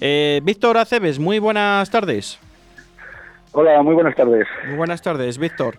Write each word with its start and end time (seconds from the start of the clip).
Eh, 0.00 0.40
Víctor 0.42 0.78
Aceves, 0.78 1.18
muy 1.18 1.38
buenas 1.38 1.90
tardes. 1.90 2.38
Hola, 3.52 3.82
muy 3.82 3.94
buenas 3.94 4.14
tardes. 4.14 4.46
Muy 4.66 4.76
buenas 4.76 5.02
tardes, 5.02 5.38
Víctor. 5.38 5.76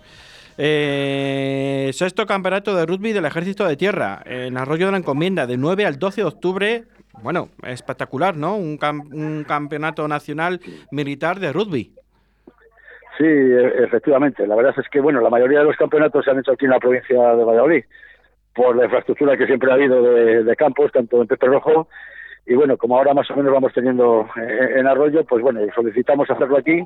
Eh, 0.58 1.90
sexto 1.94 2.26
campeonato 2.26 2.76
de 2.76 2.86
rugby 2.86 3.14
del 3.14 3.26
Ejército 3.26 3.68
de 3.68 3.78
Tierra 3.78 4.22
en 4.26 4.58
Arroyo 4.58 4.88
de 4.88 4.92
la 4.92 4.98
Encomienda, 4.98 5.48
de 5.48 5.58
9 5.58 5.86
al 5.86 5.98
12 5.98 6.22
de 6.22 6.28
octubre. 6.28 6.84
Bueno, 7.24 7.50
espectacular, 7.64 8.36
¿no? 8.36 8.56
Un, 8.56 8.78
un 9.12 9.44
campeonato 9.48 10.08
nacional 10.08 10.60
militar 10.92 11.40
de 11.40 11.52
rugby. 11.54 11.94
Sí, 13.18 13.26
e, 13.26 13.84
efectivamente. 13.84 14.46
La 14.48 14.56
verdad 14.56 14.74
es 14.78 14.88
que, 14.90 15.00
bueno, 15.00 15.22
la 15.22 15.30
mayoría 15.30 15.60
de 15.60 15.66
los 15.66 15.78
campeonatos 15.78 16.26
se 16.26 16.32
han 16.32 16.40
hecho 16.40 16.54
aquí 16.54 16.66
en 16.66 16.72
la 16.72 16.80
provincia 16.80 17.36
de 17.36 17.44
Valladolid, 17.44 17.84
por 18.54 18.76
la 18.76 18.86
infraestructura 18.86 19.38
que 19.38 19.48
siempre 19.48 19.72
ha 19.72 19.76
habido 19.76 20.02
de, 20.02 20.56
campos, 20.56 20.92
tanto 20.92 21.22
en 21.22 21.28
Pepe 21.28 21.48
Rojo, 21.48 21.88
y 22.46 22.56
bueno, 22.56 22.78
como 22.78 22.98
ahora 22.98 23.14
más 23.14 23.30
o 23.32 23.36
menos 23.36 23.52
vamos 23.52 23.74
teniendo 23.74 24.28
en, 24.36 24.80
en 24.80 24.88
Arroyo, 24.88 25.24
pues 25.26 25.42
bueno, 25.42 25.62
solicitamos 25.76 26.30
hacerlo 26.30 26.58
aquí 26.58 26.84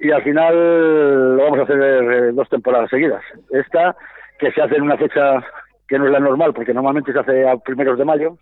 y 0.00 0.10
al 0.10 0.22
final 0.22 1.36
lo 1.36 1.44
vamos 1.44 1.60
a 1.60 1.62
hacer 1.62 1.80
eh, 1.80 2.32
dos 2.32 2.48
temporadas 2.48 2.90
seguidas. 2.90 3.22
Esta, 3.50 3.96
que 4.38 4.52
se 4.52 4.62
hace 4.62 4.76
en 4.76 4.82
una 4.82 4.98
fecha 4.98 5.42
que 5.88 5.98
no 5.98 6.06
es 6.06 6.12
la 6.12 6.20
normal, 6.20 6.52
porque 6.52 6.74
normalmente 6.74 7.12
se 7.12 7.18
hace 7.18 7.48
a 7.48 7.56
primeros 7.56 7.98
de 7.98 8.04
mayo, 8.04 8.36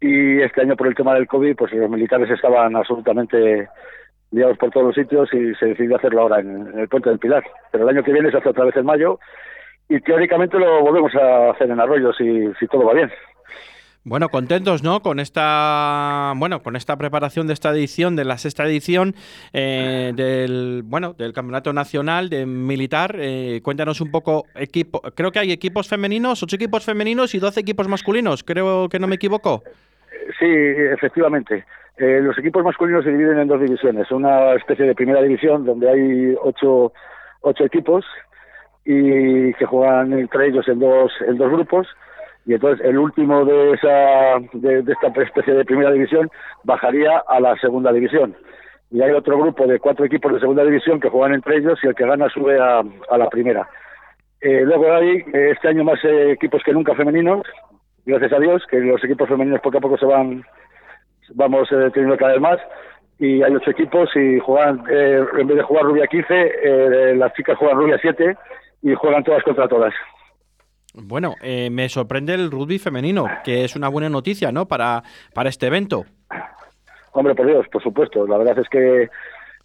y 0.00 0.40
este 0.40 0.62
año 0.62 0.76
por 0.76 0.88
el 0.88 0.94
tema 0.94 1.14
del 1.14 1.28
COVID, 1.28 1.54
pues 1.56 1.72
los 1.72 1.88
militares 1.88 2.28
estaban 2.30 2.74
absolutamente 2.74 3.68
liados 4.32 4.58
por 4.58 4.70
todos 4.70 4.86
los 4.86 4.94
sitios 4.96 5.32
y 5.32 5.54
se 5.54 5.66
decidió 5.66 5.96
hacerlo 5.96 6.22
ahora 6.22 6.40
en, 6.40 6.76
el 6.76 6.88
Puente 6.88 7.10
del 7.10 7.18
Pilar. 7.18 7.44
Pero 7.70 7.84
el 7.84 7.90
año 7.90 8.02
que 8.02 8.12
viene 8.12 8.30
se 8.30 8.38
hace 8.38 8.48
otra 8.48 8.64
vez 8.64 8.76
en 8.76 8.86
mayo 8.86 9.20
y 9.88 10.00
teóricamente 10.00 10.58
lo 10.58 10.80
volvemos 10.80 11.14
a 11.14 11.50
hacer 11.50 11.70
en 11.70 11.78
Arroyo 11.78 12.12
si, 12.14 12.52
si 12.58 12.66
todo 12.66 12.84
va 12.84 12.94
bien. 12.94 13.12
Bueno, 14.04 14.30
contentos, 14.30 14.82
¿no? 14.82 15.00
Con 15.00 15.20
esta, 15.20 16.32
bueno, 16.36 16.60
con 16.60 16.74
esta 16.74 16.96
preparación 16.96 17.46
de 17.46 17.52
esta 17.52 17.70
edición, 17.70 18.16
de 18.16 18.24
la 18.24 18.36
sexta 18.36 18.64
edición 18.64 19.14
eh, 19.52 20.12
del, 20.16 20.82
bueno, 20.84 21.12
del 21.12 21.32
campeonato 21.32 21.72
nacional 21.72 22.28
de 22.28 22.44
militar. 22.44 23.14
Eh, 23.20 23.60
cuéntanos 23.62 24.00
un 24.00 24.10
poco 24.10 24.46
equipo. 24.56 25.00
Creo 25.14 25.30
que 25.30 25.38
hay 25.38 25.52
equipos 25.52 25.88
femeninos, 25.88 26.42
ocho 26.42 26.56
equipos 26.56 26.84
femeninos 26.84 27.32
y 27.36 27.38
doce 27.38 27.60
equipos 27.60 27.86
masculinos. 27.86 28.42
Creo 28.42 28.88
que 28.88 28.98
no 28.98 29.06
me 29.06 29.14
equivoco. 29.14 29.62
Sí, 30.36 30.48
efectivamente. 30.48 31.64
Eh, 31.96 32.20
los 32.22 32.36
equipos 32.38 32.64
masculinos 32.64 33.04
se 33.04 33.12
dividen 33.12 33.38
en 33.38 33.46
dos 33.46 33.60
divisiones. 33.60 34.10
Una 34.10 34.54
especie 34.54 34.84
de 34.84 34.96
primera 34.96 35.22
división 35.22 35.64
donde 35.64 35.88
hay 35.88 36.34
ocho, 36.42 36.92
ocho 37.42 37.64
equipos 37.64 38.04
y 38.84 39.54
que 39.54 39.64
juegan 39.64 40.12
entre 40.12 40.48
ellos 40.48 40.66
en 40.66 40.80
dos, 40.80 41.12
en 41.28 41.38
dos 41.38 41.52
grupos 41.52 41.86
y 42.44 42.54
entonces 42.54 42.84
el 42.84 42.98
último 42.98 43.44
de 43.44 43.72
esa 43.72 44.38
de, 44.52 44.80
esta 44.80 45.22
especie 45.22 45.54
de 45.54 45.64
primera 45.64 45.92
división 45.92 46.30
bajaría 46.64 47.22
a 47.28 47.40
la 47.40 47.56
segunda 47.56 47.92
división. 47.92 48.36
Y 48.90 49.00
hay 49.00 49.12
otro 49.12 49.38
grupo 49.38 49.66
de 49.66 49.78
cuatro 49.78 50.04
equipos 50.04 50.32
de 50.32 50.40
segunda 50.40 50.64
división 50.64 51.00
que 51.00 51.08
juegan 51.08 51.34
entre 51.34 51.58
ellos 51.58 51.78
y 51.82 51.86
el 51.86 51.94
que 51.94 52.06
gana 52.06 52.28
sube 52.28 52.58
a, 52.60 52.82
la 53.16 53.28
primera. 53.30 53.68
Eh, 54.40 54.62
luego 54.64 54.92
hay 54.92 55.24
este 55.32 55.68
año 55.68 55.84
más 55.84 56.04
eh, 56.04 56.32
equipos 56.32 56.62
que 56.64 56.72
nunca 56.72 56.94
femeninos 56.94 57.46
gracias 58.04 58.32
a 58.32 58.40
Dios 58.40 58.62
que 58.68 58.80
los 58.80 59.02
equipos 59.04 59.28
femeninos 59.28 59.60
poco 59.60 59.78
a 59.78 59.80
poco 59.80 59.96
se 59.96 60.06
van 60.06 60.44
vamos 61.34 61.70
eh, 61.70 61.90
teniendo 61.94 62.16
cada 62.16 62.32
vez 62.32 62.40
más. 62.40 62.58
Y 63.18 63.40
hay 63.42 63.54
ocho 63.54 63.70
equipos 63.70 64.10
y 64.16 64.40
juegan 64.40 64.82
en 64.88 65.46
vez 65.46 65.56
de 65.56 65.62
jugar 65.62 65.84
rubia 65.84 66.08
15 66.08 67.14
las 67.14 67.32
chicas 67.34 67.56
juegan 67.56 67.78
rubia 67.78 67.96
7 68.02 68.36
y 68.82 68.94
juegan 68.94 69.22
todas 69.22 69.44
contra 69.44 69.68
todas 69.68 69.94
bueno, 70.94 71.34
eh, 71.42 71.70
me 71.70 71.88
sorprende 71.88 72.34
el 72.34 72.50
rugby 72.50 72.78
femenino, 72.78 73.26
que 73.44 73.64
es 73.64 73.76
una 73.76 73.88
buena 73.88 74.08
noticia, 74.08 74.52
¿no? 74.52 74.66
Para, 74.66 75.02
para 75.34 75.48
este 75.48 75.66
evento. 75.66 76.04
Hombre, 77.12 77.34
por 77.34 77.46
Dios, 77.46 77.66
por 77.68 77.82
supuesto. 77.82 78.26
La 78.26 78.38
verdad 78.38 78.58
es 78.58 78.68
que 78.68 79.08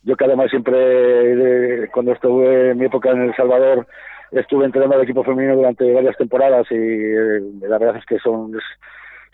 yo 0.03 0.15
que 0.15 0.25
además 0.25 0.49
siempre, 0.49 1.89
cuando 1.89 2.13
estuve 2.13 2.71
en 2.71 2.77
mi 2.77 2.85
época 2.85 3.11
en 3.11 3.23
El 3.23 3.35
Salvador, 3.35 3.85
estuve 4.31 4.65
entrenando 4.65 4.95
al 4.95 5.03
equipo 5.03 5.23
femenino 5.23 5.55
durante 5.55 5.93
varias 5.93 6.15
temporadas 6.17 6.65
y 6.71 6.75
eh, 6.75 7.39
la 7.61 7.77
verdad 7.77 7.97
es 7.97 8.05
que 8.05 8.19
son, 8.19 8.53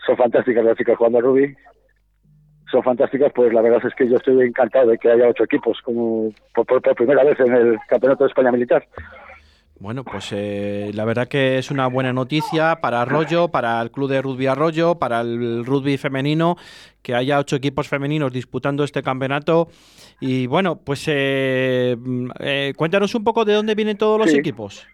son 0.04 0.16
fantásticas 0.16 0.64
las 0.64 0.76
chicas 0.76 0.96
jugando 0.96 1.18
al 1.18 1.24
rugby. 1.24 1.56
Son 2.70 2.82
fantásticas, 2.82 3.32
pues 3.32 3.52
la 3.52 3.60
verdad 3.60 3.86
es 3.86 3.94
que 3.94 4.08
yo 4.08 4.16
estoy 4.16 4.46
encantado 4.46 4.88
de 4.88 4.98
que 4.98 5.10
haya 5.10 5.28
ocho 5.28 5.44
equipos, 5.44 5.80
como 5.82 6.32
por, 6.54 6.66
por 6.66 6.94
primera 6.96 7.22
vez 7.22 7.38
en 7.38 7.52
el 7.54 7.78
Campeonato 7.88 8.24
de 8.24 8.28
España 8.28 8.50
Militar. 8.50 8.84
Bueno, 9.80 10.04
pues 10.04 10.32
eh, 10.32 10.92
la 10.94 11.04
verdad 11.04 11.26
que 11.26 11.58
es 11.58 11.70
una 11.70 11.88
buena 11.88 12.12
noticia 12.12 12.76
para 12.80 13.02
Arroyo, 13.02 13.48
para 13.48 13.82
el 13.82 13.90
Club 13.90 14.08
de 14.08 14.22
Rugby 14.22 14.46
Arroyo, 14.46 14.94
para 15.00 15.20
el 15.20 15.64
rugby 15.66 15.98
femenino, 15.98 16.56
que 17.02 17.14
haya 17.14 17.40
ocho 17.40 17.56
equipos 17.56 17.88
femeninos 17.88 18.32
disputando 18.32 18.84
este 18.84 19.02
campeonato. 19.02 19.68
Y 20.20 20.46
bueno, 20.46 20.76
pues 20.76 21.06
eh, 21.08 21.96
eh, 22.38 22.72
cuéntanos 22.76 23.14
un 23.16 23.24
poco 23.24 23.44
de 23.44 23.54
dónde 23.54 23.74
vienen 23.74 23.98
todos 23.98 24.18
los 24.18 24.32
equipos. 24.32 24.86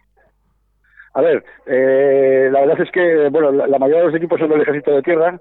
A 1.12 1.20
ver, 1.20 1.44
la 1.66 2.60
verdad 2.60 2.80
es 2.80 2.91
que 2.91 3.28
bueno, 3.28 3.52
la, 3.52 3.78
mayoría 3.78 4.00
de 4.00 4.06
los 4.06 4.14
equipos 4.14 4.41
son 4.41 4.48
del 4.48 4.62
Ejército 4.62 4.92
de 4.92 5.02
Tierra 5.02 5.38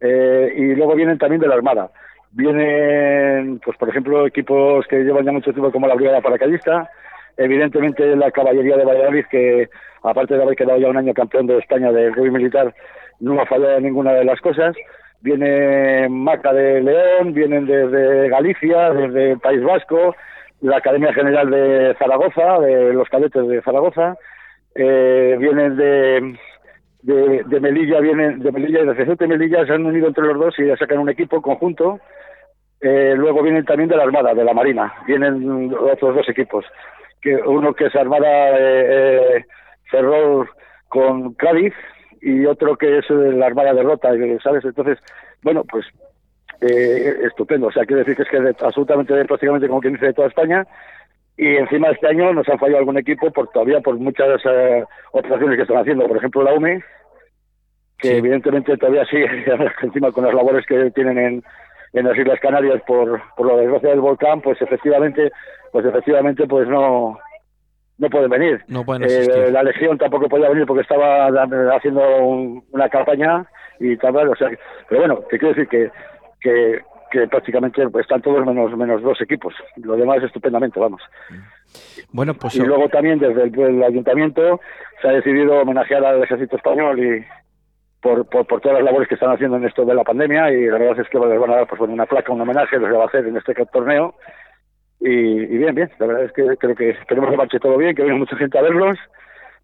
y 0.00 0.74
luego 0.74 0.94
vienen 0.94 1.18
también 1.18 1.40
de 1.40 1.48
la 1.48 1.56
Armada. 1.56 1.90
Vienen, 2.32 3.60
pues 3.62 3.76
por 3.76 3.88
ejemplo, 3.88 4.26
equipos 4.26 4.86
que 4.86 5.02
llevan 5.02 5.26
ya 5.26 5.32
mucho 5.32 5.52
tiempo 5.52 5.70
como 5.70 5.86
la 5.86 5.96
Brigada 5.96 6.20
Paracaidista, 6.20 6.88
Evidentemente 7.40 8.14
la 8.16 8.30
caballería 8.30 8.76
de 8.76 8.84
Valladolid, 8.84 9.24
que 9.30 9.70
aparte 10.02 10.36
de 10.36 10.42
haber 10.42 10.56
quedado 10.56 10.78
ya 10.78 10.90
un 10.90 10.98
año 10.98 11.14
campeón 11.14 11.46
de 11.46 11.56
España 11.56 11.90
del 11.90 12.12
rugby 12.12 12.30
militar, 12.30 12.74
no 13.18 13.40
ha 13.40 13.46
fallado 13.46 13.78
en 13.78 13.84
ninguna 13.84 14.12
de 14.12 14.26
las 14.26 14.38
cosas. 14.42 14.76
Viene 15.22 16.06
Maca 16.10 16.52
de 16.52 16.82
León, 16.82 17.32
vienen 17.32 17.64
desde 17.64 18.28
Galicia, 18.28 18.90
desde 18.90 19.32
el 19.32 19.38
País 19.38 19.62
Vasco, 19.62 20.14
la 20.60 20.76
Academia 20.76 21.14
General 21.14 21.48
de 21.48 21.96
Zaragoza, 21.98 22.60
de 22.60 22.92
los 22.92 23.08
cadetes 23.08 23.48
de 23.48 23.62
Zaragoza, 23.62 24.18
eh, 24.74 25.36
vienen 25.40 25.76
de, 25.76 26.36
de, 27.00 27.60
Melilla, 27.60 28.00
vienen 28.00 28.40
de 28.40 28.52
Melilla 28.52 28.80
y 28.80 28.86
de 28.86 28.96
Cecete 28.96 29.26
Melilla, 29.26 29.64
se 29.64 29.72
han 29.72 29.86
unido 29.86 30.08
entre 30.08 30.26
los 30.26 30.38
dos 30.38 30.58
y 30.58 30.66
ya 30.66 30.76
sacan 30.76 30.98
un 30.98 31.08
equipo 31.08 31.40
conjunto. 31.40 32.00
Eh, 32.82 33.14
luego 33.16 33.42
vienen 33.42 33.64
también 33.64 33.88
de 33.88 33.96
la 33.96 34.02
Armada, 34.02 34.34
de 34.34 34.44
la 34.44 34.52
Marina, 34.52 34.92
vienen 35.06 35.72
otros 35.74 36.16
dos 36.16 36.28
equipos 36.28 36.66
que 37.20 37.34
uno 37.36 37.74
que 37.74 37.86
es 37.86 37.96
Armada 37.96 38.58
eh, 38.58 39.36
eh 39.38 39.44
Ferrol 39.90 40.48
con 40.88 41.34
Cádiz 41.34 41.74
y 42.20 42.46
otro 42.46 42.76
que 42.76 42.98
es 42.98 43.10
la 43.10 43.46
Armada 43.46 43.74
de 43.74 43.82
Rota, 43.82 44.10
¿sabes? 44.42 44.64
Entonces, 44.64 44.98
bueno, 45.42 45.64
pues 45.64 45.86
eh, 46.60 47.16
estupendo. 47.24 47.68
O 47.68 47.72
sea, 47.72 47.84
quiere 47.86 48.04
decir 48.04 48.16
que 48.16 48.22
es 48.22 48.28
que 48.28 48.64
absolutamente, 48.64 49.24
prácticamente 49.24 49.68
como 49.68 49.80
quien 49.80 49.94
dice, 49.94 50.06
de 50.06 50.12
toda 50.12 50.28
España. 50.28 50.66
Y 51.36 51.56
encima 51.56 51.88
este 51.88 52.06
año 52.06 52.34
nos 52.34 52.48
han 52.48 52.58
fallado 52.58 52.80
algún 52.80 52.98
equipo 52.98 53.30
por 53.30 53.48
todavía 53.48 53.80
por 53.80 53.96
muchas 53.98 54.40
eh, 54.44 54.84
operaciones 55.12 55.56
que 55.56 55.62
están 55.62 55.78
haciendo. 55.78 56.06
Por 56.06 56.18
ejemplo, 56.18 56.42
la 56.42 56.52
UME, 56.52 56.82
que 57.96 58.18
evidentemente 58.18 58.76
todavía 58.76 59.06
sigue 59.06 59.26
encima 59.82 60.12
con 60.12 60.24
las 60.24 60.34
labores 60.34 60.66
que 60.66 60.90
tienen 60.90 61.18
en, 61.18 61.44
en 61.92 62.06
las 62.06 62.16
Islas 62.16 62.40
Canarias 62.40 62.82
por, 62.86 63.20
por 63.36 63.46
la 63.46 63.56
desgracia 63.56 63.90
del 63.90 64.00
volcán, 64.00 64.40
pues 64.40 64.60
efectivamente, 64.62 65.30
pues 65.72 65.84
efectivamente, 65.84 66.46
pues 66.46 66.68
no 66.68 67.18
no 68.00 68.08
pueden 68.08 68.30
venir. 68.30 68.64
No 68.66 68.82
pueden 68.82 69.04
eh, 69.08 69.50
la 69.50 69.62
Legión 69.62 69.98
tampoco 69.98 70.28
podía 70.28 70.48
venir 70.48 70.66
porque 70.66 70.82
estaba 70.82 71.26
haciendo 71.76 72.02
una 72.72 72.88
campaña 72.88 73.44
y 73.78 73.96
tal, 73.98 74.16
o 74.28 74.36
sea, 74.36 74.48
pero 74.88 75.00
bueno, 75.02 75.20
te 75.28 75.38
quiero 75.38 75.54
decir 75.54 75.68
que, 75.68 75.90
que, 76.40 76.80
que 77.10 77.28
prácticamente 77.28 77.82
están 78.00 78.22
todos 78.22 78.44
menos 78.46 78.74
menos 78.76 79.02
dos 79.02 79.20
equipos. 79.20 79.54
Lo 79.76 79.96
demás 79.96 80.22
estupendamente, 80.22 80.80
vamos. 80.80 81.02
Bueno, 82.12 82.34
pues 82.34 82.56
y 82.56 82.60
luego 82.60 82.88
también 82.88 83.18
desde 83.18 83.42
el, 83.44 83.82
ayuntamiento 83.82 84.60
se 85.02 85.08
ha 85.08 85.12
decidido 85.12 85.60
homenajear 85.60 86.04
al 86.04 86.22
ejército 86.22 86.56
español 86.56 86.98
y 86.98 87.24
por, 88.00 88.26
por, 88.26 88.60
todas 88.60 88.78
las 88.78 88.84
labores 88.84 89.08
que 89.08 89.14
están 89.14 89.32
haciendo 89.32 89.56
en 89.56 89.64
esto 89.64 89.84
de 89.84 89.94
la 89.94 90.04
pandemia 90.04 90.50
y 90.50 90.66
la 90.66 90.78
verdad 90.78 91.00
es 91.00 91.08
que 91.08 91.18
les 91.18 91.38
van 91.38 91.50
a 91.50 91.56
dar 91.56 91.66
pues, 91.66 91.80
una 91.80 92.06
placa, 92.06 92.32
un 92.32 92.40
homenaje, 92.40 92.78
les 92.78 92.92
va 92.92 93.02
a 93.02 93.06
hacer 93.06 93.26
en 93.26 93.36
este 93.36 93.54
torneo. 93.66 94.14
Y, 95.00 95.46
bien, 95.46 95.74
bien, 95.74 95.90
la 95.98 96.06
verdad 96.06 96.24
es 96.24 96.32
que 96.32 96.56
creo 96.58 96.74
que 96.74 96.90
esperemos 96.90 97.30
que 97.30 97.36
marche 97.36 97.58
todo 97.58 97.76
bien, 97.78 97.94
que 97.94 98.02
venga 98.02 98.16
mucha 98.16 98.36
gente 98.36 98.58
a 98.58 98.62
verlos, 98.62 98.98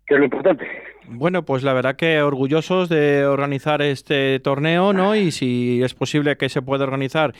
que 0.07 0.15
es 0.15 0.19
lo 0.19 0.25
importante. 0.25 0.67
Bueno, 1.09 1.45
pues 1.45 1.63
la 1.63 1.73
verdad 1.73 1.95
que 1.95 2.21
orgullosos 2.21 2.89
de 2.89 3.27
organizar 3.27 3.81
este 3.81 4.41
torneo, 4.41 4.93
¿no? 4.93 5.15
Y 5.15 5.31
si 5.31 5.81
es 5.83 5.95
posible 5.95 6.37
que 6.37 6.49
se 6.49 6.63
pueda 6.63 6.83
organizar 6.85 7.33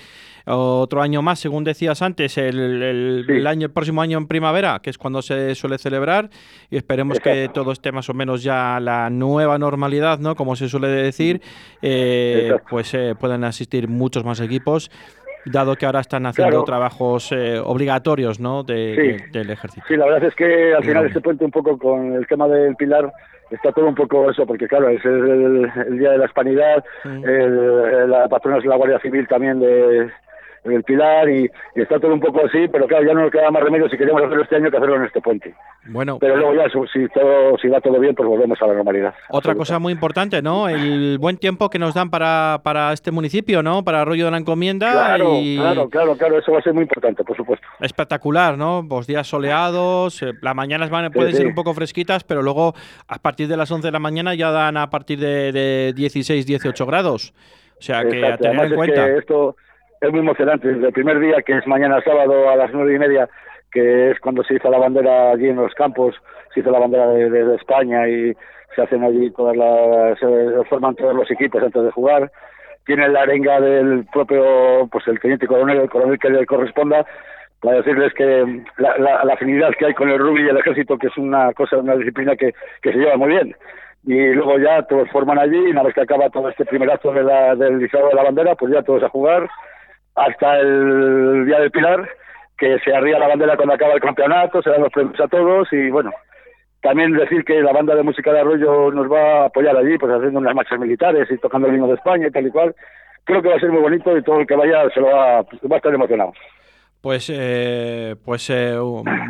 otro 0.45 1.03
año 1.03 1.21
más, 1.21 1.41
según 1.41 1.65
decías 1.65 2.01
antes, 2.03 2.39
el, 2.39 3.27
el, 3.29 3.47
año, 3.49 3.67
el 3.67 3.73
próximo 3.73 4.03
año 4.03 4.19
en 4.19 4.29
primavera, 4.29 4.79
que 4.81 4.91
es 4.91 4.99
cuando 4.99 5.21
se 5.21 5.57
suele 5.57 5.79
celebrar, 5.79 6.31
y 6.71 6.77
esperemos 6.77 7.19
que 7.19 7.51
todo 7.53 7.73
esté 7.73 7.91
más 7.91 8.09
o 8.09 8.15
menos 8.15 8.45
ya 8.45 8.79
la 8.79 9.11
nueva 9.11 9.59
normalidad, 9.59 10.21
¿no? 10.21 10.37
Como 10.37 10.55
se 10.55 10.69
suele 10.69 10.87
decir, 10.87 11.41
eh, 11.83 12.53
pues 12.71 12.95
eh, 12.95 13.17
puedan 13.19 13.43
asistir 13.43 13.89
muchos 13.89 14.25
más 14.25 14.39
equipos 14.41 14.93
dado 15.47 15.77
que 15.77 15.87
ahora 15.87 16.01
están 16.01 16.27
haciendo 16.27 16.65
trabajos 16.65 17.33
eh, 17.33 17.59
obligatorios 17.63 18.41
¿no? 18.41 18.63
De, 18.63 19.25
del 19.33 19.51
ejército. 19.51 19.87
Sí, 19.89 19.97
la 19.97 20.07
verdad 20.07 20.25
es 20.25 20.35
que 20.35 20.75
al 20.75 20.85
final 20.85 21.07
este 21.07 21.21
puente 21.21 21.45
un 21.45 21.51
poco 21.51 21.79
con 21.79 22.15
el 22.15 22.27
tema 22.27 22.49
del 22.49 22.77
pilar 22.77 23.13
está 23.51 23.73
todo 23.73 23.87
un 23.87 23.95
poco 23.95 24.31
eso, 24.31 24.45
porque 24.45 24.67
claro, 24.67 24.89
es 24.89 25.05
el, 25.05 25.99
Día 25.99 26.11
de 26.11 26.19
la 26.19 26.27
Hispanidad, 26.27 26.85
la 27.05 28.29
patrona 28.29 28.59
es 28.59 28.65
la 28.65 28.77
Guardia 28.77 28.99
Civil 28.99 29.27
también 29.29 29.61
de, 29.61 30.11
el 30.75 30.85
Pilar 30.85 31.29
y, 31.29 31.51
está 31.75 31.99
todo 31.99 32.13
un 32.13 32.21
poco 32.21 32.41
así, 32.45 32.69
pero 32.69 32.87
claro, 32.87 33.07
ya 33.07 33.15
no 33.15 33.23
nos 33.23 33.31
queda 33.31 33.51
más 33.51 33.63
remedio 33.63 33.89
si 33.89 33.97
queremos 33.97 34.23
hacerlo 34.23 34.43
este 34.43 34.57
año 34.57 34.71
que 34.71 34.77
hacerlo 34.77 34.97
en 34.97 35.05
este 35.05 35.21
puente. 35.21 35.55
Bueno, 35.89 36.19
pero 36.19 36.37
luego 36.37 36.55
ya 36.55 36.65
si 36.93 37.09
todo 37.09 37.57
si 37.59 37.69
va 37.69 37.81
todo 37.81 37.99
bien, 38.01 38.15
pues 38.15 38.29
volvemos 38.29 38.61
a 38.61 38.67
la 38.67 38.75
normalidad. 38.75 39.15
Otra 39.31 39.55
cosa 39.55 39.79
muy 39.79 39.93
importante, 39.93 40.43
¿no? 40.43 40.69
El 40.69 41.19
buen 41.19 41.37
tiempo 41.39 41.71
que 41.71 41.79
nos 41.79 41.95
dan 41.95 42.11
para, 42.11 42.61
para 42.63 42.93
este 42.93 43.11
municipio, 43.11 43.63
¿no? 43.63 43.85
Para 43.85 44.03
Arroyo 44.03 44.25
de 44.25 44.31
la 44.33 44.39
Encomienda. 44.39 44.91
Claro, 44.93 45.39
claro, 45.57 45.89
claro, 45.89 46.17
claro, 46.17 46.39
eso 46.39 46.53
va 46.53 46.59
a 46.59 46.63
ser 46.63 46.75
muy 46.75 46.83
importante, 46.83 47.23
por 47.25 47.37
supuesto. 47.37 47.67
Espectacular, 47.81 48.59
¿no? 48.59 48.85
Los 48.89 49.07
días 49.07 49.27
soleados, 49.27 50.23
eh, 50.23 50.33
las 50.43 50.55
mañanas 50.55 50.91
van, 50.91 51.13
pueden 51.13 51.35
ser 51.35 51.47
un 51.47 51.55
poco 51.55 51.75
fresquitas, 51.75 52.25
pero 52.25 52.43
luego 52.43 52.75
a 53.07 53.19
partir 53.19 53.49
de 53.49 53.57
las 53.57 53.71
11 53.71 53.89
de 53.89 53.93
la 53.93 53.99
mañana 53.99 54.35
ya 54.35 54.51
dan 54.51 54.77
a 54.77 54.91
partir 54.91 55.19
de, 55.19 55.53
de 55.53 55.93
16, 55.95 56.47
18 56.47 56.87
grados. 56.87 57.33
O 57.79 57.83
sea 57.83 58.05
que 58.05 58.25
a 58.25 58.37
tener 58.39 58.67
en 58.67 58.75
cuenta. 58.75 59.09
esto 59.09 59.57
es 60.01 60.11
muy 60.11 60.21
emocionante. 60.21 60.69
Desde 60.69 60.89
el 60.89 60.93
primer 60.93 61.19
día, 61.21 61.43
que 61.43 61.57
es 61.57 61.67
mañana 61.67 62.01
sábado 62.03 62.49
a 62.51 62.57
las 62.57 62.73
nueve 62.73 62.95
y 62.95 62.99
media, 62.99 63.29
que 63.73 64.11
es 64.11 64.21
cuando 64.21 64.43
se 64.45 64.55
hizo 64.55 64.71
la 64.71 64.79
bandera 64.79 65.33
allí 65.33 65.49
en 65.49 65.57
los 65.57 65.75
campos, 65.75 66.15
se 66.55 66.61
hizo 66.61 66.71
la 66.71 66.79
bandera 66.79 67.09
de, 67.09 67.55
España 67.57 68.09
y 68.09 68.35
se 68.75 68.83
hacen 68.83 69.05
allí 69.05 69.31
todas 69.31 69.57
las, 69.57 70.19
se 70.19 70.65
forman 70.69 70.95
todos 70.95 71.15
los 71.15 71.31
equipos 71.31 71.63
antes 71.63 71.83
de 71.83 71.91
jugar. 71.91 72.31
Tiene 72.85 73.09
la 73.09 73.23
arenga 73.23 73.61
del 73.61 74.07
propio, 74.13 74.89
pues 74.93 75.07
el 75.09 75.19
teniente 75.19 75.47
coronel, 75.47 75.79
el 75.79 75.91
coronel 75.91 76.19
que 76.19 76.31
le 76.31 76.47
corresponda, 76.47 77.05
para 77.61 77.79
decirles 77.79 78.15
que 78.15 78.63
la, 78.79 78.97
la, 78.99 79.33
afinidad 79.33 79.71
que 79.77 79.87
hay 79.87 79.95
con 79.95 80.09
el 80.09 80.19
rugby 80.19 80.45
y 80.45 80.49
el 80.49 80.59
ejército, 80.59 80.97
que 80.97 81.09
es 81.09 81.17
una 81.17 81.53
cosa, 81.55 81.79
una 81.79 81.97
disciplina 81.97 82.37
que, 82.37 82.53
que 82.83 82.93
se 82.93 82.99
lleva 82.99 83.17
muy 83.17 83.31
bien 83.31 83.57
y 84.07 84.33
luego 84.35 84.57
ya 84.59 84.83
todos 84.83 85.11
forman 85.11 85.39
allí 85.39 85.57
y 85.57 85.71
una 85.71 85.83
vez 85.83 85.93
que 85.93 86.03
acaba 86.03 86.31
todo 86.31 86.49
este 86.49 86.65
primer 86.65 86.89
acto 86.89 87.13
de 87.13 87.25
la, 87.25 87.57
del 87.57 87.83
izado 87.83 88.09
de 88.09 88.15
la 88.15 88.23
bandera, 88.23 88.55
pues 88.55 88.73
ya 88.73 88.83
todos 88.83 89.03
a 89.03 89.09
jugar 89.09 89.49
hasta 90.17 90.59
el 90.59 91.47
día 91.47 91.61
del 91.61 91.71
Pilar, 91.71 92.09
que 92.59 92.79
se 92.81 92.95
arría 92.95 93.19
la 93.19 93.29
bandera 93.29 93.57
cuando 93.57 93.75
acaba 93.75 93.95
el 93.95 94.01
campeonato, 94.01 94.63
se 94.63 94.71
dan 94.71 94.83
los 94.83 94.93
premios 94.93 95.21
a 95.21 95.29
todos 95.29 95.73
y 95.73 95.91
bueno, 95.91 96.11
también 96.81 97.13
decir 97.13 97.45
que 97.45 97.61
la 97.61 97.73
banda 97.73 97.95
de 97.95 98.03
música 98.03 98.33
de 98.33 98.41
Arroyo 98.41 98.91
nos 98.93 99.11
va 99.11 99.43
a 99.43 99.45
apoyar 99.47 99.77
allí, 99.77 99.99
pues 99.99 100.13
haciendo 100.13 100.41
unas 100.41 100.55
marchas 100.55 100.79
militares 100.79 101.29
y 101.31 101.39
tocando 101.39 101.69
el 101.69 101.75
himno 101.75 101.89
de 101.89 101.95
España 101.95 102.29
y 102.29 102.31
tal 102.31 102.47
y 102.47 102.51
cual. 102.51 102.75
Creo 103.25 103.43
que 103.43 103.49
va 103.49 103.57
a 103.57 103.61
ser 103.61 103.71
muy 103.71 103.83
bonito 103.83 104.17
y 104.17 104.23
todo 104.23 104.41
el 104.41 104.47
que 104.47 104.55
vaya 104.55 104.89
se 104.91 105.01
lo 105.01 105.09
va, 105.09 105.43
va 105.43 105.75
a 105.75 105.77
estar 105.77 105.93
emocionado. 105.93 106.33
Pues, 107.07 107.31
eh, 107.33 108.17
pues 108.25 108.51
eh, 108.51 108.77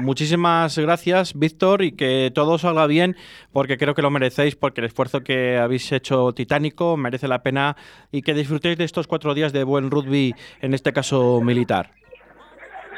muchísimas 0.01 0.79
gracias, 0.79 1.39
Víctor, 1.39 1.83
y 1.83 1.93
que 1.93 2.33
todo 2.35 2.57
salga 2.57 2.87
bien, 2.87 3.17
porque 3.53 3.77
creo 3.77 3.93
que 3.93 4.01
lo 4.01 4.09
merecéis, 4.09 4.57
porque 4.57 4.81
el 4.81 4.87
esfuerzo 4.87 5.21
que 5.21 5.59
habéis 5.59 5.93
hecho 5.93 6.33
titánico 6.33 6.97
merece 6.97 7.29
la 7.29 7.43
pena 7.43 7.77
y 8.11 8.23
que 8.23 8.33
disfrutéis 8.33 8.79
de 8.79 8.85
estos 8.85 9.07
cuatro 9.07 9.35
días 9.35 9.53
de 9.53 9.63
buen 9.63 9.91
rugby, 9.91 10.35
en 10.63 10.73
este 10.73 10.95
caso 10.95 11.43
militar. 11.43 11.91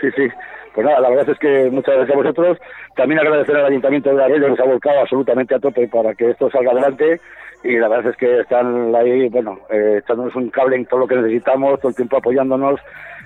Sí, 0.00 0.10
sí. 0.14 0.28
Pues 0.76 0.86
nada, 0.86 1.00
la 1.00 1.10
verdad 1.10 1.30
es 1.30 1.38
que 1.40 1.70
muchas 1.72 1.96
gracias 1.96 2.14
a 2.14 2.22
vosotros. 2.22 2.58
También 2.94 3.18
agradecer 3.18 3.56
al 3.56 3.66
Ayuntamiento 3.66 4.14
de 4.14 4.22
Arroyo 4.22 4.44
que 4.44 4.50
nos 4.50 4.60
ha 4.60 4.64
volcado 4.64 5.00
absolutamente 5.00 5.56
a 5.56 5.58
tope 5.58 5.88
para 5.88 6.14
que 6.14 6.30
esto 6.30 6.48
salga 6.52 6.70
adelante. 6.70 7.20
Y 7.64 7.76
la 7.76 7.88
verdad 7.88 8.12
es 8.12 8.16
que 8.16 8.40
están 8.40 8.94
ahí, 8.94 9.28
bueno, 9.28 9.58
eh, 9.70 10.00
echándonos 10.02 10.34
un 10.36 10.48
cable 10.50 10.76
en 10.76 10.86
todo 10.86 11.00
lo 11.00 11.08
que 11.08 11.16
necesitamos, 11.16 11.80
todo 11.80 11.90
el 11.90 11.96
tiempo 11.96 12.16
apoyándonos. 12.16 12.80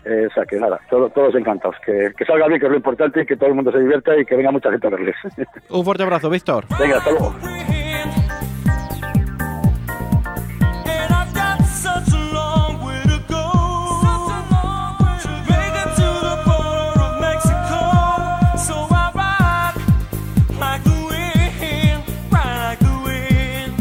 Eh, 0.04 0.26
o 0.28 0.34
sea 0.34 0.44
que 0.44 0.58
nada, 0.58 0.80
todos 0.88 1.34
encantados. 1.34 1.76
Que, 1.84 2.10
que, 2.16 2.24
salga 2.24 2.48
bien, 2.48 2.58
que 2.58 2.66
es 2.66 2.70
lo 2.70 2.76
importante, 2.76 3.22
y 3.22 3.26
que 3.26 3.36
todo 3.36 3.50
el 3.50 3.54
mundo 3.54 3.70
se 3.70 3.78
divierta 3.78 4.16
y 4.18 4.24
que 4.24 4.34
venga 4.34 4.50
mucha 4.50 4.70
gente 4.70 4.86
a 4.86 4.90
verles. 4.90 5.16
Un 5.70 5.84
fuerte 5.84 6.02
abrazo, 6.02 6.28
Víctor. 6.28 6.64
Venga, 6.78 6.96
hasta 6.96 7.10
luego. 7.10 7.34